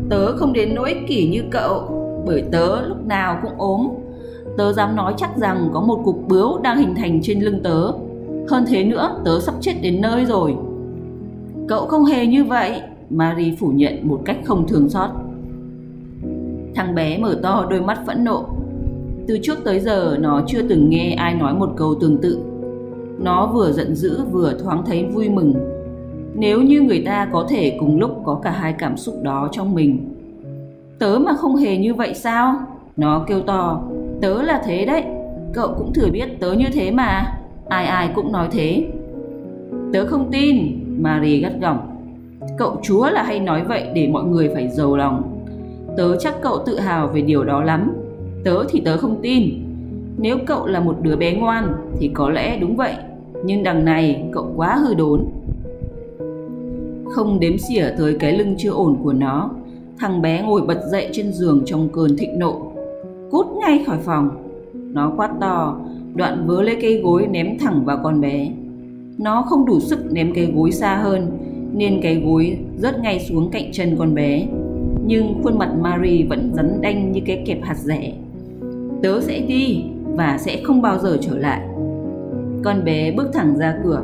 Tớ 0.08 0.36
không 0.36 0.52
đến 0.52 0.74
nỗi 0.74 1.04
kỷ 1.08 1.28
như 1.28 1.42
cậu, 1.50 1.80
bởi 2.26 2.44
tớ 2.52 2.86
lúc 2.86 3.06
nào 3.06 3.38
cũng 3.42 3.52
ốm. 3.58 3.88
Tớ 4.58 4.72
dám 4.72 4.96
nói 4.96 5.14
chắc 5.16 5.36
rằng 5.36 5.70
có 5.72 5.80
một 5.80 6.00
cục 6.04 6.28
bướu 6.28 6.58
đang 6.58 6.78
hình 6.78 6.94
thành 6.94 7.20
trên 7.22 7.40
lưng 7.40 7.60
tớ. 7.62 7.92
Hơn 8.48 8.64
thế 8.68 8.84
nữa, 8.84 9.20
tớ 9.24 9.40
sắp 9.40 9.54
chết 9.60 9.74
đến 9.82 10.00
nơi 10.00 10.24
rồi. 10.24 10.56
Cậu 11.68 11.86
không 11.86 12.04
hề 12.04 12.26
như 12.26 12.44
vậy, 12.44 12.82
Marie 13.10 13.54
phủ 13.60 13.68
nhận 13.68 14.08
một 14.08 14.20
cách 14.24 14.36
không 14.44 14.68
thường 14.68 14.88
xót. 14.88 15.10
Thằng 16.74 16.94
bé 16.94 17.18
mở 17.18 17.38
to 17.42 17.66
đôi 17.70 17.80
mắt 17.80 17.98
phẫn 18.06 18.24
nộ. 18.24 18.44
Từ 19.28 19.38
trước 19.42 19.64
tới 19.64 19.80
giờ 19.80 20.16
nó 20.20 20.42
chưa 20.46 20.62
từng 20.62 20.90
nghe 20.90 21.14
ai 21.18 21.34
nói 21.34 21.54
một 21.54 21.70
câu 21.76 21.94
tương 22.00 22.18
tự. 22.18 22.38
Nó 23.18 23.46
vừa 23.46 23.72
giận 23.72 23.94
dữ 23.94 24.24
vừa 24.32 24.52
thoáng 24.62 24.82
thấy 24.86 25.04
vui 25.04 25.28
mừng. 25.28 25.54
Nếu 26.34 26.62
như 26.62 26.80
người 26.80 27.02
ta 27.06 27.28
có 27.32 27.46
thể 27.48 27.76
cùng 27.80 28.00
lúc 28.00 28.22
có 28.24 28.40
cả 28.42 28.50
hai 28.50 28.72
cảm 28.72 28.96
xúc 28.96 29.14
đó 29.22 29.48
trong 29.52 29.74
mình. 29.74 30.14
Tớ 30.98 31.18
mà 31.18 31.32
không 31.32 31.56
hề 31.56 31.78
như 31.78 31.94
vậy 31.94 32.14
sao? 32.14 32.54
Nó 32.96 33.24
kêu 33.28 33.40
to. 33.40 33.82
Tớ 34.20 34.42
là 34.42 34.62
thế 34.64 34.84
đấy. 34.84 35.04
Cậu 35.52 35.74
cũng 35.78 35.92
thừa 35.92 36.08
biết 36.12 36.40
tớ 36.40 36.52
như 36.52 36.66
thế 36.72 36.90
mà 36.90 37.38
ai 37.68 37.86
ai 37.86 38.10
cũng 38.14 38.32
nói 38.32 38.48
thế 38.50 38.86
tớ 39.92 40.06
không 40.06 40.28
tin 40.32 40.56
marie 40.98 41.38
gắt 41.38 41.52
gỏng 41.60 41.78
cậu 42.58 42.76
chúa 42.82 43.10
là 43.10 43.22
hay 43.22 43.40
nói 43.40 43.64
vậy 43.64 43.86
để 43.94 44.08
mọi 44.08 44.24
người 44.24 44.48
phải 44.54 44.68
giàu 44.68 44.96
lòng 44.96 45.44
tớ 45.96 46.16
chắc 46.16 46.34
cậu 46.42 46.58
tự 46.66 46.80
hào 46.80 47.08
về 47.08 47.20
điều 47.20 47.44
đó 47.44 47.62
lắm 47.62 47.92
tớ 48.44 48.64
thì 48.68 48.80
tớ 48.80 48.96
không 48.96 49.18
tin 49.22 49.66
nếu 50.18 50.38
cậu 50.46 50.66
là 50.66 50.80
một 50.80 50.96
đứa 51.02 51.16
bé 51.16 51.32
ngoan 51.32 51.72
thì 51.98 52.10
có 52.14 52.30
lẽ 52.30 52.58
đúng 52.58 52.76
vậy, 52.76 52.94
nhưng 53.44 53.62
đằng 53.62 53.84
này 53.84 54.28
cậu 54.32 54.52
quá 54.56 54.76
hư 54.76 54.94
đốn. 54.94 55.24
Không 57.10 57.40
đếm 57.40 57.58
xỉa 57.58 57.90
tới 57.98 58.16
cái 58.20 58.38
lưng 58.38 58.54
chưa 58.58 58.70
ổn 58.70 58.96
của 59.02 59.12
nó, 59.12 59.50
thằng 59.98 60.22
bé 60.22 60.42
ngồi 60.42 60.62
bật 60.62 60.80
dậy 60.90 61.08
trên 61.12 61.32
giường 61.32 61.62
trong 61.66 61.88
cơn 61.88 62.16
thịnh 62.16 62.38
nộ. 62.38 62.72
Cút 63.30 63.46
ngay 63.46 63.84
khỏi 63.86 63.98
phòng. 64.04 64.45
Nó 64.96 65.12
quát 65.16 65.30
to, 65.40 65.80
đoạn 66.14 66.46
vớ 66.46 66.62
lấy 66.62 66.76
cây 66.80 67.00
gối 67.04 67.26
ném 67.26 67.58
thẳng 67.58 67.84
vào 67.84 67.98
con 68.02 68.20
bé. 68.20 68.48
Nó 69.18 69.42
không 69.42 69.66
đủ 69.66 69.80
sức 69.80 70.12
ném 70.12 70.34
cây 70.34 70.52
gối 70.54 70.72
xa 70.72 70.96
hơn, 70.96 71.38
nên 71.72 72.00
cái 72.02 72.14
gối 72.14 72.58
rớt 72.76 73.00
ngay 73.00 73.20
xuống 73.20 73.50
cạnh 73.50 73.72
chân 73.72 73.96
con 73.98 74.14
bé. 74.14 74.46
Nhưng 75.06 75.34
khuôn 75.42 75.58
mặt 75.58 75.70
mary 75.80 76.22
vẫn 76.22 76.52
rắn 76.54 76.80
đanh 76.80 77.12
như 77.12 77.20
cái 77.26 77.42
kẹp 77.46 77.62
hạt 77.62 77.74
rẻ. 77.78 78.12
Tớ 79.02 79.20
sẽ 79.20 79.40
đi, 79.40 79.84
và 80.14 80.38
sẽ 80.38 80.60
không 80.64 80.82
bao 80.82 80.98
giờ 80.98 81.18
trở 81.20 81.38
lại. 81.38 81.60
Con 82.64 82.84
bé 82.84 83.12
bước 83.12 83.30
thẳng 83.32 83.56
ra 83.58 83.78
cửa. 83.84 84.02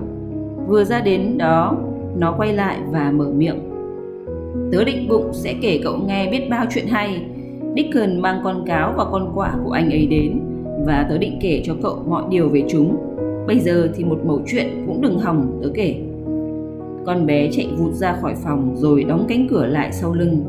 Vừa 0.69 0.85
ra 0.85 1.01
đến 1.01 1.39
đó, 1.39 1.77
nó 2.17 2.35
quay 2.39 2.53
lại 2.53 2.79
và 2.91 3.11
mở 3.11 3.31
miệng. 3.37 3.59
Tớ 4.73 4.85
định 4.85 5.09
bụng 5.09 5.31
sẽ 5.33 5.55
kể 5.63 5.81
cậu 5.85 5.99
nghe 6.07 6.31
biết 6.31 6.51
bao 6.51 6.67
chuyện 6.75 6.87
hay. 6.87 7.25
Dickon 7.77 8.21
mang 8.21 8.41
con 8.45 8.67
cáo 8.67 8.95
và 8.97 9.05
con 9.05 9.33
quạ 9.35 9.55
của 9.65 9.71
anh 9.71 9.91
ấy 9.91 10.07
đến 10.07 10.41
và 10.85 11.07
tớ 11.09 11.19
định 11.19 11.39
kể 11.41 11.63
cho 11.65 11.75
cậu 11.83 12.03
mọi 12.09 12.23
điều 12.31 12.49
về 12.49 12.63
chúng. 12.69 12.97
Bây 13.47 13.59
giờ 13.59 13.89
thì 13.95 14.05
một 14.05 14.19
mẩu 14.25 14.41
chuyện 14.47 14.67
cũng 14.87 15.03
đừng 15.03 15.19
hỏng, 15.19 15.61
tớ 15.63 15.69
kể. 15.75 15.95
Con 17.07 17.27
bé 17.27 17.49
chạy 17.53 17.69
vụt 17.79 17.95
ra 17.95 18.13
khỏi 18.13 18.35
phòng 18.45 18.73
rồi 18.77 19.05
đóng 19.05 19.25
cánh 19.29 19.47
cửa 19.51 19.67
lại 19.67 19.93
sau 19.93 20.15
lưng. 20.15 20.45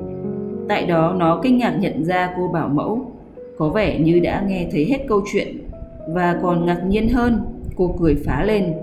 Tại 0.69 0.85
đó 0.85 1.15
nó 1.19 1.39
kinh 1.43 1.57
ngạc 1.57 1.77
nhận 1.79 2.03
ra 2.03 2.33
cô 2.37 2.47
bảo 2.47 2.69
mẫu, 2.69 3.05
có 3.57 3.69
vẻ 3.69 3.99
như 3.99 4.19
đã 4.19 4.45
nghe 4.47 4.67
thấy 4.71 4.85
hết 4.85 4.99
câu 5.07 5.21
chuyện 5.33 5.57
và 6.07 6.39
còn 6.41 6.65
ngạc 6.65 6.81
nhiên 6.87 7.09
hơn, 7.09 7.39
cô 7.75 7.95
cười 7.99 8.15
phá 8.15 8.43
lên 8.43 8.73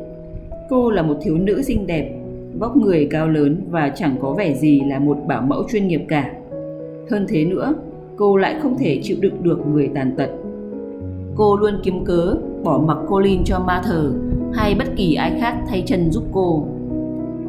cô 0.71 0.91
là 0.91 1.03
một 1.03 1.17
thiếu 1.23 1.39
nữ 1.39 1.63
xinh 1.63 1.87
đẹp, 1.87 2.11
vóc 2.59 2.77
người 2.77 3.09
cao 3.11 3.29
lớn 3.29 3.57
và 3.71 3.93
chẳng 3.97 4.17
có 4.21 4.33
vẻ 4.33 4.55
gì 4.55 4.81
là 4.81 4.99
một 4.99 5.19
bảo 5.27 5.43
mẫu 5.43 5.65
chuyên 5.73 5.89
nghiệp 5.89 6.03
cả 6.09 6.33
hơn 7.11 7.27
thế 7.29 7.45
nữa, 7.45 7.75
cô 8.17 8.37
lại 8.37 8.57
không 8.63 8.79
thể 8.79 9.01
chịu 9.03 9.17
đựng 9.21 9.43
được 9.43 9.67
người 9.67 9.91
tàn 9.95 10.13
tật 10.17 10.31
cô 11.37 11.57
luôn 11.57 11.81
kiếm 11.83 12.05
cớ 12.05 12.35
bỏ 12.65 12.79
mặc 12.79 12.99
Colin 13.09 13.45
cho 13.45 13.59
ma 13.59 13.83
thờ 13.85 14.13
hay 14.53 14.75
bất 14.75 14.89
kỳ 14.97 15.15
ai 15.15 15.39
khác 15.41 15.57
thay 15.69 15.83
chân 15.87 16.13
giúp 16.13 16.25
cô 16.33 16.67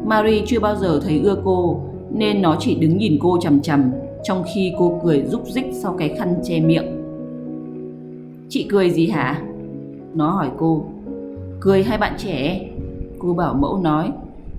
Marie 0.06 0.42
chưa 0.46 0.60
bao 0.60 0.76
giờ 0.76 1.00
thấy 1.04 1.20
ưa 1.20 1.36
cô, 1.44 1.80
nên 2.10 2.42
nó 2.42 2.56
chỉ 2.60 2.74
đứng 2.74 2.98
nhìn 2.98 3.18
cô 3.20 3.38
chằm 3.40 3.60
chằm, 3.60 3.90
trong 4.22 4.44
khi 4.54 4.72
cô 4.78 5.00
cười 5.04 5.24
rúc 5.26 5.46
rích 5.46 5.66
sau 5.72 5.94
cái 5.98 6.14
khăn 6.18 6.34
che 6.44 6.60
miệng 6.60 7.02
Chị 8.48 8.66
cười 8.70 8.90
gì 8.90 9.06
hả? 9.06 9.42
Nó 10.14 10.30
hỏi 10.30 10.50
cô. 10.58 10.84
Cười 11.60 11.82
hai 11.82 11.98
bạn 11.98 12.14
trẻ. 12.18 12.66
Cô 13.18 13.34
bảo 13.34 13.54
mẫu 13.54 13.78
nói. 13.78 14.12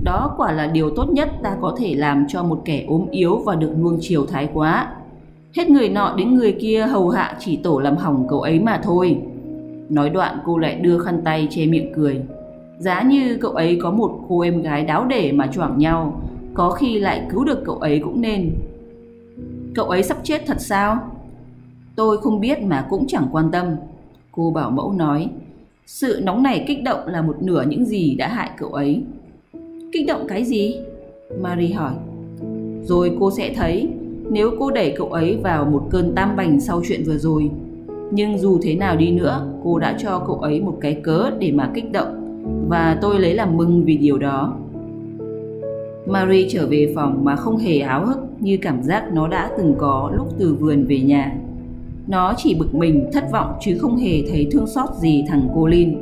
Đó 0.04 0.34
quả 0.38 0.52
là 0.52 0.68
điều 0.68 0.90
tốt 0.90 1.06
nhất 1.12 1.30
ta 1.44 1.58
có 1.62 1.76
thể 1.78 1.96
làm 1.96 2.26
cho 2.28 2.44
một 2.44 2.62
kẻ 2.66 2.86
ốm 2.88 3.06
yếu 3.12 3.38
và 3.38 3.56
được 3.56 3.72
nuông 3.80 3.98
chiều 4.02 4.26
thái 4.26 4.50
quá. 4.54 4.96
Hết 5.56 5.70
người 5.70 5.90
nọ 5.90 6.16
đến 6.18 6.34
người 6.34 6.52
kia 6.52 6.86
hầu 6.90 7.10
hạ 7.10 7.38
chỉ 7.40 7.58
tổ 7.58 7.80
làm 7.80 7.98
hỏng 7.98 8.26
cậu 8.30 8.42
ấy 8.42 8.60
mà 8.60 8.82
thôi. 8.84 9.18
Nói 9.90 10.10
đoạn 10.10 10.38
cô 10.46 10.58
lại 10.58 10.76
đưa 10.76 11.00
khăn 11.00 11.22
tay 11.26 11.48
che 11.52 11.66
miệng 11.66 11.94
cười. 11.96 12.22
Giá 12.78 13.02
như 13.02 13.38
cậu 13.42 13.52
ấy 13.52 13.80
có 13.82 13.92
một 13.92 14.20
cô 14.30 14.40
em 14.40 14.62
gái 14.62 14.84
đáo 14.84 15.06
để 15.06 15.32
mà 15.32 15.48
choảng 15.48 15.78
nhau, 15.78 16.22
có 16.54 16.72
khi 16.72 17.00
lại 17.00 17.28
cứu 17.30 17.44
được 17.44 17.64
cậu 17.66 17.76
ấy 17.76 18.00
cũng 18.00 18.22
nên. 18.22 18.56
Cậu 19.76 19.86
ấy 19.86 20.04
sắp 20.04 20.18
chết 20.24 20.42
thật 20.46 20.58
sao? 20.60 20.98
Tôi 21.96 22.18
không 22.18 22.40
biết 22.40 22.62
mà 22.62 22.88
cũng 22.90 23.08
chẳng 23.08 23.28
quan 23.32 23.52
tâm. 23.52 23.68
Cô 24.32 24.52
bảo 24.52 24.72
mẫu 24.72 24.92
nói, 24.94 25.30
sự 25.86 26.22
nóng 26.24 26.44
này 26.44 26.64
kích 26.68 26.84
động 26.84 27.08
là 27.08 27.22
một 27.22 27.36
nửa 27.42 27.64
những 27.68 27.86
gì 27.86 28.16
đã 28.16 28.28
hại 28.28 28.50
cậu 28.58 28.70
ấy. 28.70 29.04
Kích 29.92 30.08
động 30.08 30.26
cái 30.28 30.44
gì? 30.44 30.78
Marie 31.42 31.74
hỏi. 31.74 31.94
Rồi 32.84 33.18
cô 33.20 33.32
sẽ 33.32 33.54
thấy 33.54 33.90
nếu 34.34 34.52
cô 34.60 34.72
đẩy 34.72 34.94
cậu 34.98 35.08
ấy 35.08 35.38
vào 35.44 35.66
một 35.66 35.88
cơn 35.90 36.16
tam 36.16 36.36
bành 36.36 36.62
sau 36.62 36.82
chuyện 36.88 37.04
vừa 37.04 37.18
rồi. 37.18 37.52
Nhưng 38.12 38.38
dù 38.38 38.60
thế 38.64 38.76
nào 38.76 38.96
đi 38.96 39.12
nữa, 39.12 39.48
cô 39.64 39.80
đã 39.80 39.96
cho 40.00 40.24
cậu 40.28 40.36
ấy 40.36 40.62
một 40.62 40.78
cái 40.82 40.94
cớ 41.04 41.32
để 41.40 41.52
mà 41.52 41.72
kích 41.74 41.92
động 41.92 42.20
và 42.70 42.98
tôi 43.02 43.20
lấy 43.20 43.34
làm 43.34 43.58
mừng 43.58 43.84
vì 43.84 43.98
điều 43.98 44.18
đó. 44.18 44.56
Marie 46.06 46.48
trở 46.50 46.68
về 46.68 46.92
phòng 46.96 47.26
mà 47.26 47.36
không 47.36 47.58
hề 47.58 47.80
háo 47.80 48.06
hức 48.06 48.18
như 48.40 48.58
cảm 48.62 48.84
giác 48.84 49.14
nó 49.14 49.28
đã 49.28 49.52
từng 49.58 49.76
có 49.78 50.12
lúc 50.16 50.28
từ 50.40 50.56
vườn 50.60 50.86
về 50.86 51.00
nhà. 51.00 51.36
Nó 52.08 52.34
chỉ 52.38 52.56
bực 52.56 52.76
mình, 52.76 53.10
thất 53.14 53.32
vọng 53.32 53.54
chứ 53.62 53.78
không 53.82 53.98
hề 53.98 54.22
thấy 54.30 54.48
thương 54.52 54.68
xót 54.68 54.90
gì 55.02 55.26
thằng 55.28 55.48
Colin. 55.56 55.98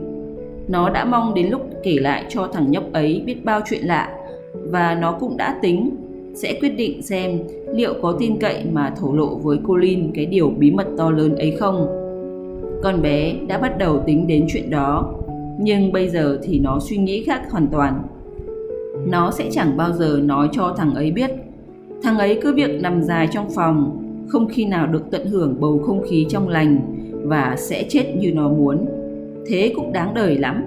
Nó 0.68 0.90
đã 0.90 1.06
mong 1.06 1.34
đến 1.34 1.50
lúc 1.50 1.62
kể 1.84 1.96
lại 2.00 2.26
cho 2.30 2.48
thằng 2.54 2.72
nhóc 2.72 2.84
ấy 2.94 3.24
biết 3.26 3.46
bao 3.46 3.62
chuyện 3.70 3.86
lạ 3.86 4.10
và 4.54 4.96
nó 4.96 5.12
cũng 5.12 5.38
đã 5.38 5.60
tính 5.62 5.90
sẽ 6.34 6.58
quyết 6.62 6.70
định 6.70 7.02
xem 7.02 7.40
liệu 7.74 7.94
có 8.02 8.18
tin 8.20 8.40
cậy 8.40 8.66
mà 8.72 8.94
thổ 9.00 9.14
lộ 9.14 9.36
với 9.36 9.58
Colin 9.58 10.12
cái 10.14 10.26
điều 10.26 10.50
bí 10.50 10.72
mật 10.72 10.88
to 10.98 11.12
lớn 11.12 11.36
ấy 11.36 11.52
không. 11.60 11.88
Con 12.84 13.02
bé 13.02 13.34
đã 13.48 13.58
bắt 13.58 13.78
đầu 13.78 14.04
tính 14.06 14.28
đến 14.28 14.46
chuyện 14.54 14.70
đó, 14.70 15.14
nhưng 15.60 15.92
bây 15.92 16.10
giờ 16.10 16.40
thì 16.44 16.60
nó 16.60 16.80
suy 16.80 16.98
nghĩ 16.98 17.24
khác 17.24 17.52
hoàn 17.52 17.68
toàn. 17.68 18.04
Nó 19.08 19.32
sẽ 19.32 19.50
chẳng 19.52 19.78
bao 19.78 19.92
giờ 19.92 20.20
nói 20.24 20.50
cho 20.52 20.76
thằng 20.78 20.94
ấy 20.96 21.12
biết. 21.12 21.32
Thằng 22.04 22.18
ấy 22.18 22.40
cứ 22.42 22.54
việc 22.54 22.82
nằm 22.82 23.04
dài 23.04 23.28
trong 23.32 23.50
phòng 23.56 23.98
không 24.28 24.48
khi 24.50 24.66
nào 24.66 24.88
được 24.88 25.04
tận 25.12 25.28
hưởng 25.28 25.56
bầu 25.60 25.80
không 25.80 26.02
khí 26.08 26.26
trong 26.30 26.50
lành 26.50 26.80
và 27.24 27.56
sẽ 27.58 27.86
chết 27.90 28.16
như 28.18 28.32
nó 28.34 28.50
muốn. 28.50 28.86
Thế 29.48 29.74
cũng 29.76 29.94
đáng 29.94 30.14
đời 30.14 30.38
lắm. 30.38 30.64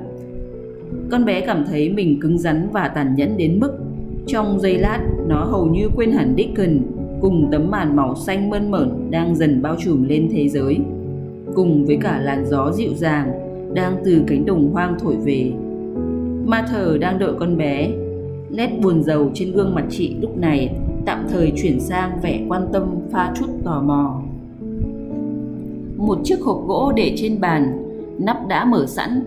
Con 1.10 1.24
bé 1.24 1.40
cảm 1.40 1.64
thấy 1.64 1.88
mình 1.88 2.20
cứng 2.20 2.38
rắn 2.38 2.68
và 2.72 2.88
tàn 2.88 3.14
nhẫn 3.16 3.36
đến 3.36 3.60
mức 3.60 3.72
trong 4.26 4.60
giây 4.60 4.78
lát 4.78 5.00
nó 5.28 5.44
hầu 5.44 5.66
như 5.66 5.88
quên 5.96 6.12
hẳn 6.12 6.34
Dickens 6.36 6.82
cùng 7.20 7.48
tấm 7.52 7.70
màn 7.70 7.96
màu 7.96 8.16
xanh 8.16 8.50
mơn 8.50 8.70
mởn 8.70 9.10
đang 9.10 9.34
dần 9.34 9.62
bao 9.62 9.76
trùm 9.84 10.08
lên 10.08 10.28
thế 10.32 10.48
giới 10.48 10.78
cùng 11.54 11.84
với 11.84 11.98
cả 12.00 12.20
làn 12.22 12.46
gió 12.46 12.72
dịu 12.72 12.94
dàng 12.94 13.32
đang 13.74 13.96
từ 14.04 14.22
cánh 14.26 14.46
đồng 14.46 14.72
hoang 14.72 14.96
thổi 14.98 15.16
về. 15.16 15.52
Ma 16.46 16.66
thờ 16.68 16.98
đang 17.00 17.18
đợi 17.18 17.32
con 17.38 17.56
bé, 17.56 17.90
nét 18.50 18.70
buồn 18.82 19.02
rầu 19.02 19.30
trên 19.34 19.52
gương 19.52 19.74
mặt 19.74 19.84
chị 19.90 20.16
lúc 20.20 20.36
này 20.36 20.76
tạm 21.06 21.26
thời 21.30 21.52
chuyển 21.56 21.80
sang 21.80 22.18
vẻ 22.22 22.40
quan 22.48 22.68
tâm 22.72 22.96
pha 23.10 23.32
chút 23.36 23.46
tò 23.64 23.82
mò. 23.82 24.22
Một 25.96 26.18
chiếc 26.24 26.40
hộp 26.42 26.64
gỗ 26.66 26.92
để 26.96 27.14
trên 27.16 27.40
bàn, 27.40 27.62
nắp 28.18 28.48
đã 28.48 28.64
mở 28.64 28.86
sẵn, 28.86 29.22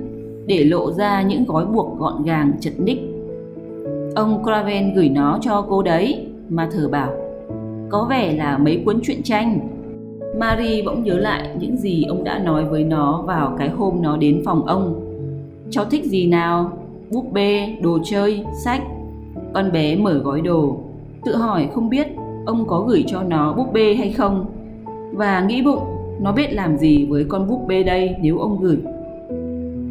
để 0.47 0.63
lộ 0.63 0.91
ra 0.91 1.21
những 1.21 1.45
gói 1.45 1.65
buộc 1.65 1.99
gọn 1.99 2.23
gàng 2.23 2.51
chật 2.59 2.73
ních. 2.79 3.06
Ông 4.17 4.43
Craven 4.43 4.93
gửi 4.93 5.09
nó 5.09 5.39
cho 5.41 5.65
cô 5.69 5.81
đấy, 5.83 6.27
mà 6.49 6.69
thờ 6.71 6.89
bảo. 6.89 7.11
Có 7.89 8.07
vẻ 8.09 8.33
là 8.33 8.57
mấy 8.57 8.81
cuốn 8.85 8.99
truyện 9.03 9.23
tranh. 9.23 9.59
Marie 10.39 10.83
bỗng 10.85 11.03
nhớ 11.03 11.17
lại 11.17 11.49
những 11.59 11.77
gì 11.77 12.03
ông 12.03 12.23
đã 12.23 12.39
nói 12.39 12.65
với 12.65 12.83
nó 12.83 13.21
vào 13.21 13.55
cái 13.57 13.69
hôm 13.69 14.01
nó 14.01 14.17
đến 14.17 14.41
phòng 14.45 14.65
ông. 14.65 15.01
Cháu 15.69 15.85
thích 15.85 16.05
gì 16.05 16.27
nào? 16.27 16.71
Búp 17.11 17.31
bê, 17.33 17.77
đồ 17.81 17.99
chơi, 18.03 18.43
sách. 18.63 18.81
Con 19.53 19.71
bé 19.71 19.95
mở 19.95 20.13
gói 20.13 20.41
đồ, 20.41 20.79
tự 21.25 21.35
hỏi 21.35 21.69
không 21.73 21.89
biết 21.89 22.07
ông 22.45 22.67
có 22.67 22.79
gửi 22.79 23.03
cho 23.07 23.23
nó 23.23 23.53
búp 23.53 23.73
bê 23.73 23.93
hay 23.93 24.11
không 24.11 24.45
và 25.13 25.41
nghĩ 25.41 25.61
bụng 25.61 25.83
nó 26.21 26.31
biết 26.31 26.53
làm 26.53 26.77
gì 26.77 27.05
với 27.05 27.25
con 27.29 27.47
búp 27.47 27.67
bê 27.67 27.83
đây 27.83 28.15
nếu 28.21 28.37
ông 28.37 28.57
gửi 28.61 28.77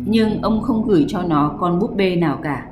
nhưng 0.06 0.42
ông 0.42 0.62
không 0.62 0.84
gửi 0.86 1.04
cho 1.08 1.22
nó 1.22 1.56
con 1.60 1.78
búp 1.78 1.96
bê 1.96 2.16
nào 2.16 2.38
cả 2.42 2.66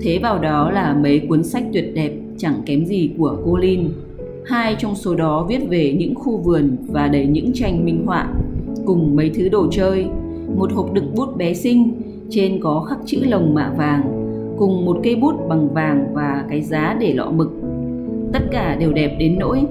thế 0.00 0.18
vào 0.22 0.38
đó 0.38 0.70
là 0.70 0.94
mấy 1.02 1.20
cuốn 1.28 1.44
sách 1.44 1.64
tuyệt 1.72 1.92
đẹp, 1.94 2.12
chẳng 2.36 2.62
kém 2.66 2.84
gì 2.84 3.10
của 3.18 3.36
cô 3.44 3.56
Lin 3.56 3.88
hai 4.48 4.76
trong 4.78 4.94
số 4.94 5.14
đó 5.14 5.46
viết 5.48 5.68
về 5.68 5.96
những 5.98 6.14
khu 6.14 6.36
vườn 6.36 6.76
và 6.88 7.08
đầy 7.08 7.26
những 7.26 7.52
tranh 7.54 7.84
minh 7.84 8.06
họa, 8.06 8.28
cùng 8.86 9.16
mấy 9.16 9.30
thứ 9.30 9.48
đồ 9.48 9.66
chơi. 9.70 10.06
Một 10.56 10.72
hộp 10.72 10.92
đựng 10.92 11.14
bút 11.16 11.36
bé 11.36 11.54
xinh, 11.54 11.92
trên 12.30 12.60
có 12.60 12.80
khắc 12.80 12.98
chữ 13.06 13.18
lồng 13.28 13.54
mạ 13.54 13.72
vàng, 13.78 14.02
cùng 14.58 14.84
một 14.84 14.98
cây 15.02 15.16
bút 15.16 15.48
bằng 15.48 15.74
vàng 15.74 16.06
và 16.14 16.44
cái 16.50 16.62
giá 16.62 16.96
để 17.00 17.14
lọ 17.14 17.30
mực. 17.30 17.52
Tất 18.32 18.42
cả 18.50 18.76
đều 18.80 18.92
đẹp 18.92 19.16
đến 19.18 19.38
nỗi, 19.38 19.62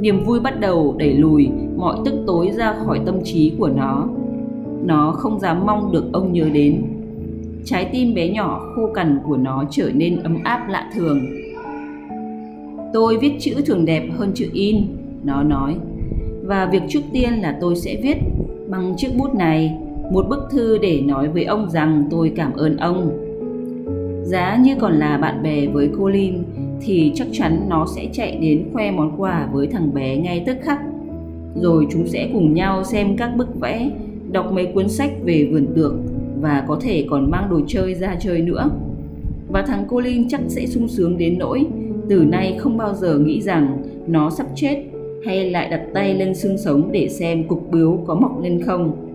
niềm 0.00 0.24
vui 0.24 0.40
bắt 0.40 0.60
đầu 0.60 0.94
đẩy 0.98 1.14
lùi 1.14 1.48
mọi 1.76 1.96
tức 2.04 2.14
tối 2.26 2.50
ra 2.56 2.74
khỏi 2.86 3.00
tâm 3.06 3.14
trí 3.24 3.52
của 3.58 3.68
nó. 3.68 4.08
Nó 4.84 5.12
không 5.12 5.40
dám 5.40 5.66
mong 5.66 5.92
được 5.92 6.04
ông 6.12 6.32
nhớ 6.32 6.44
đến 6.52 6.82
trái 7.64 7.88
tim 7.92 8.14
bé 8.14 8.28
nhỏ 8.28 8.72
khô 8.74 8.92
cằn 8.94 9.18
của 9.26 9.36
nó 9.36 9.64
trở 9.70 9.90
nên 9.94 10.22
ấm 10.22 10.38
áp 10.44 10.68
lạ 10.68 10.90
thường. 10.94 11.20
Tôi 12.92 13.16
viết 13.16 13.32
chữ 13.40 13.54
thường 13.66 13.84
đẹp 13.84 14.08
hơn 14.16 14.30
chữ 14.34 14.48
in 14.52 14.76
nó 15.24 15.42
nói. 15.42 15.76
Và 16.42 16.66
việc 16.66 16.82
trước 16.88 17.00
tiên 17.12 17.32
là 17.32 17.58
tôi 17.60 17.76
sẽ 17.76 17.96
viết 18.02 18.16
bằng 18.68 18.94
chiếc 18.96 19.08
bút 19.18 19.34
này 19.34 19.78
một 20.10 20.26
bức 20.28 20.48
thư 20.50 20.78
để 20.78 21.00
nói 21.00 21.28
với 21.28 21.44
ông 21.44 21.70
rằng 21.70 22.04
tôi 22.10 22.32
cảm 22.36 22.52
ơn 22.52 22.76
ông. 22.76 23.10
Giá 24.24 24.56
như 24.56 24.74
còn 24.80 24.92
là 24.92 25.18
bạn 25.18 25.42
bè 25.42 25.66
với 25.66 25.90
cô 25.98 26.10
thì 26.80 27.12
chắc 27.14 27.26
chắn 27.32 27.66
nó 27.68 27.86
sẽ 27.96 28.06
chạy 28.12 28.38
đến 28.40 28.64
khoe 28.72 28.90
món 28.90 29.20
quà 29.20 29.48
với 29.52 29.66
thằng 29.66 29.94
bé 29.94 30.16
ngay 30.16 30.42
tức 30.46 30.56
khắc. 30.62 30.80
Rồi 31.54 31.86
chúng 31.92 32.06
sẽ 32.06 32.30
cùng 32.32 32.54
nhau 32.54 32.84
xem 32.84 33.16
các 33.16 33.36
bức 33.36 33.60
vẽ, 33.60 33.90
đọc 34.32 34.52
mấy 34.52 34.66
cuốn 34.66 34.88
sách 34.88 35.10
về 35.24 35.48
vườn 35.52 35.66
tược 35.76 35.92
và 36.42 36.64
có 36.68 36.78
thể 36.80 37.06
còn 37.10 37.30
mang 37.30 37.50
đồ 37.50 37.60
chơi 37.66 37.94
ra 37.94 38.16
chơi 38.20 38.42
nữa. 38.42 38.70
Và 39.48 39.62
thằng 39.62 39.84
Colin 39.88 40.28
chắc 40.28 40.40
sẽ 40.48 40.66
sung 40.66 40.88
sướng 40.88 41.18
đến 41.18 41.38
nỗi, 41.38 41.66
từ 42.08 42.24
nay 42.24 42.56
không 42.58 42.76
bao 42.76 42.94
giờ 42.94 43.18
nghĩ 43.18 43.40
rằng 43.40 43.82
nó 44.06 44.30
sắp 44.30 44.46
chết 44.54 44.84
hay 45.24 45.50
lại 45.50 45.68
đặt 45.70 45.82
tay 45.94 46.14
lên 46.14 46.34
xương 46.34 46.58
sống 46.58 46.92
để 46.92 47.08
xem 47.08 47.48
cục 47.48 47.70
bướu 47.70 48.04
có 48.06 48.14
mọc 48.14 48.42
lên 48.42 48.62
không. 48.62 49.08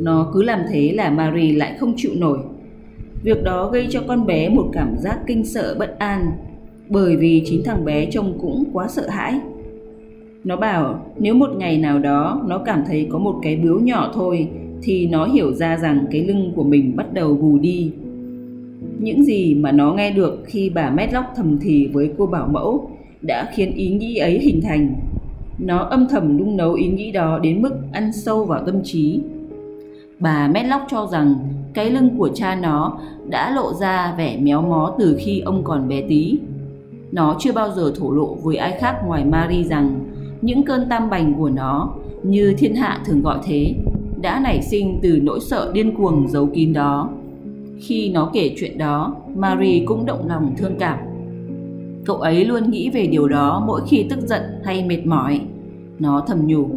Nó 0.00 0.30
cứ 0.34 0.42
làm 0.42 0.60
thế 0.70 0.92
là 0.92 1.10
Marie 1.10 1.52
lại 1.52 1.76
không 1.78 1.92
chịu 1.96 2.12
nổi. 2.16 2.38
Việc 3.22 3.44
đó 3.44 3.70
gây 3.70 3.86
cho 3.90 4.00
con 4.08 4.26
bé 4.26 4.48
một 4.48 4.66
cảm 4.72 4.96
giác 4.98 5.18
kinh 5.26 5.44
sợ 5.44 5.76
bất 5.78 5.98
an, 5.98 6.30
bởi 6.88 7.16
vì 7.16 7.42
chính 7.46 7.62
thằng 7.64 7.84
bé 7.84 8.06
trông 8.10 8.38
cũng 8.40 8.64
quá 8.72 8.88
sợ 8.88 9.08
hãi. 9.08 9.40
Nó 10.44 10.56
bảo, 10.56 11.06
nếu 11.18 11.34
một 11.34 11.50
ngày 11.56 11.78
nào 11.78 11.98
đó 11.98 12.42
nó 12.46 12.58
cảm 12.58 12.82
thấy 12.86 13.08
có 13.10 13.18
một 13.18 13.38
cái 13.42 13.56
bướu 13.56 13.80
nhỏ 13.80 14.10
thôi 14.14 14.48
thì 14.82 15.06
nó 15.06 15.26
hiểu 15.26 15.52
ra 15.52 15.76
rằng 15.76 16.06
cái 16.10 16.24
lưng 16.24 16.52
của 16.56 16.64
mình 16.64 16.96
bắt 16.96 17.12
đầu 17.12 17.34
gù 17.34 17.58
đi. 17.58 17.90
Những 18.98 19.24
gì 19.24 19.54
mà 19.54 19.72
nó 19.72 19.92
nghe 19.92 20.10
được 20.10 20.42
khi 20.44 20.70
bà 20.70 20.90
Medlock 20.90 21.26
thầm 21.36 21.58
thì 21.60 21.86
với 21.86 22.10
cô 22.18 22.26
bảo 22.26 22.48
mẫu 22.52 22.90
đã 23.22 23.48
khiến 23.54 23.74
ý 23.74 23.90
nghĩ 23.90 24.16
ấy 24.16 24.38
hình 24.38 24.60
thành. 24.62 24.94
Nó 25.58 25.78
âm 25.78 26.06
thầm 26.10 26.38
đung 26.38 26.56
nấu 26.56 26.72
ý 26.72 26.88
nghĩ 26.88 27.12
đó 27.12 27.38
đến 27.38 27.62
mức 27.62 27.72
ăn 27.92 28.12
sâu 28.12 28.44
vào 28.44 28.62
tâm 28.66 28.82
trí. 28.84 29.20
Bà 30.18 30.48
Medlock 30.48 30.84
cho 30.90 31.08
rằng 31.12 31.34
cái 31.74 31.90
lưng 31.90 32.10
của 32.18 32.28
cha 32.34 32.58
nó 32.62 32.98
đã 33.28 33.54
lộ 33.54 33.72
ra 33.72 34.14
vẻ 34.18 34.38
méo 34.40 34.62
mó 34.62 34.94
từ 34.98 35.16
khi 35.18 35.40
ông 35.40 35.64
còn 35.64 35.88
bé 35.88 36.02
tí. 36.08 36.38
Nó 37.12 37.36
chưa 37.38 37.52
bao 37.52 37.70
giờ 37.70 37.92
thổ 37.96 38.10
lộ 38.10 38.34
với 38.34 38.56
ai 38.56 38.72
khác 38.80 38.96
ngoài 39.06 39.24
Marie 39.24 39.62
rằng 39.62 40.00
những 40.42 40.62
cơn 40.62 40.88
tam 40.88 41.10
bành 41.10 41.34
của 41.38 41.50
nó, 41.50 41.94
như 42.22 42.54
thiên 42.58 42.74
hạ 42.74 43.00
thường 43.06 43.22
gọi 43.22 43.38
thế, 43.44 43.74
đã 44.24 44.40
nảy 44.44 44.62
sinh 44.62 44.98
từ 45.02 45.20
nỗi 45.22 45.40
sợ 45.40 45.70
điên 45.74 45.96
cuồng 45.96 46.28
giấu 46.28 46.46
kín 46.46 46.72
đó. 46.72 47.10
Khi 47.80 48.10
nó 48.12 48.30
kể 48.34 48.54
chuyện 48.58 48.78
đó, 48.78 49.16
Marie 49.36 49.84
cũng 49.86 50.06
động 50.06 50.28
lòng 50.28 50.54
thương 50.56 50.74
cảm. 50.78 50.98
Cậu 52.04 52.16
ấy 52.16 52.44
luôn 52.44 52.70
nghĩ 52.70 52.90
về 52.90 53.06
điều 53.06 53.28
đó 53.28 53.64
mỗi 53.66 53.80
khi 53.88 54.06
tức 54.10 54.20
giận 54.20 54.42
hay 54.64 54.84
mệt 54.84 55.06
mỏi. 55.06 55.40
Nó 55.98 56.24
thầm 56.26 56.46
nhủ, 56.46 56.68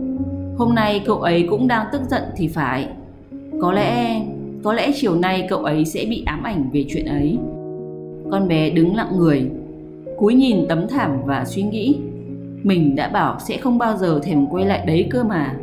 hôm 0.58 0.76
nay 0.76 1.02
cậu 1.06 1.18
ấy 1.18 1.48
cũng 1.50 1.68
đang 1.68 1.86
tức 1.92 2.02
giận 2.10 2.22
thì 2.36 2.48
phải. 2.48 2.88
Có 3.62 3.72
lẽ, 3.72 4.22
có 4.64 4.74
lẽ 4.74 4.92
chiều 4.96 5.16
nay 5.16 5.48
cậu 5.50 5.60
ấy 5.60 5.86
sẽ 5.86 6.06
bị 6.10 6.24
ám 6.26 6.44
ảnh 6.44 6.70
về 6.74 6.86
chuyện 6.90 7.06
ấy. 7.06 7.38
Con 8.32 8.48
bé 8.48 8.70
đứng 8.70 8.96
lặng 8.96 9.18
người, 9.18 9.50
cúi 10.18 10.34
nhìn 10.34 10.66
tấm 10.70 10.88
thảm 10.88 11.12
và 11.26 11.46
suy 11.46 11.64
nghĩ. 11.64 11.98
Mình 12.64 12.96
đã 12.96 13.10
bảo 13.10 13.40
sẽ 13.40 13.58
không 13.58 13.78
bao 13.78 13.98
giờ 13.98 14.20
thèm 14.24 14.48
quay 14.48 14.66
lại 14.66 14.84
đấy 14.88 15.08
cơ 15.12 15.24
mà. 15.24 15.56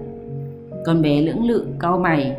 Con 0.85 1.03
bé 1.03 1.21
lưỡng 1.21 1.47
lự 1.47 1.67
cau 1.79 1.99
mày, 1.99 2.37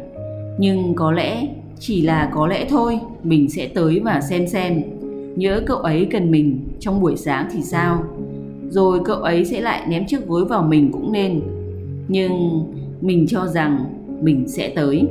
nhưng 0.58 0.94
có 0.96 1.12
lẽ 1.12 1.48
chỉ 1.80 2.02
là 2.02 2.32
có 2.34 2.48
lẽ 2.48 2.66
thôi, 2.70 3.00
mình 3.24 3.50
sẽ 3.50 3.68
tới 3.68 4.00
và 4.00 4.22
xem 4.22 4.48
xem. 4.48 4.84
Nhớ 5.36 5.62
cậu 5.66 5.78
ấy 5.78 6.08
cần 6.12 6.32
mình 6.32 6.68
trong 6.80 7.02
buổi 7.02 7.18
sáng 7.18 7.50
thì 7.54 7.62
sao? 7.62 8.04
Rồi 8.70 9.00
cậu 9.06 9.18
ấy 9.18 9.46
sẽ 9.46 9.62
lại 9.62 9.82
ném 9.90 10.06
chiếc 10.08 10.28
gối 10.28 10.46
vào 10.46 10.64
mình 10.64 10.92
cũng 10.92 11.12
nên. 11.12 11.42
Nhưng 12.08 12.64
mình 13.02 13.26
cho 13.28 13.48
rằng 13.48 13.86
mình 14.22 14.48
sẽ 14.48 14.70
tới. 14.76 15.08